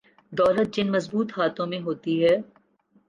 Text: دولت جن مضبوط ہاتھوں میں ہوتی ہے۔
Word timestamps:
دولت 0.33 0.67
جن 0.75 0.87
مضبوط 0.91 1.37
ہاتھوں 1.37 1.67
میں 1.67 1.79
ہوتی 1.79 2.13
ہے۔ 2.25 2.35